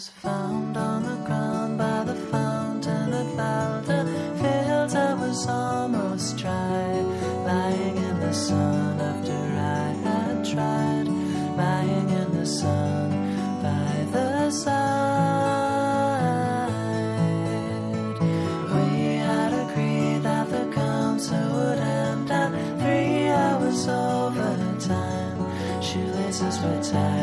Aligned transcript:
was 0.00 0.08
found 0.08 0.78
on 0.78 1.02
the 1.02 1.16
ground 1.26 1.76
by 1.76 2.02
the 2.04 2.14
fountain 2.32 3.12
at 3.12 3.26
Valda 3.38 4.00
Fields. 4.40 4.94
I 4.94 5.12
was 5.12 5.46
almost 5.46 6.38
dry, 6.38 6.92
lying 7.44 7.98
in 7.98 8.20
the 8.20 8.32
sun 8.32 8.98
after 8.98 9.38
I 9.76 9.92
had 10.06 10.36
tried, 10.52 11.06
lying 11.64 12.08
in 12.08 12.32
the 12.32 12.46
sun 12.46 13.10
by 13.60 13.92
the 14.14 14.50
side. 14.50 14.70
We 18.76 18.88
had 19.28 19.52
agreed 19.64 20.22
that 20.22 20.48
the 20.48 20.64
concert 20.72 21.48
would 21.52 21.78
end 21.78 22.30
at 22.30 22.52
three 22.80 23.28
hours 23.28 23.86
overtime. 23.86 25.38
Shoelaces 25.82 26.58
were 26.62 26.82
tied 26.82 27.19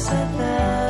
said 0.00 0.38
there 0.38 0.89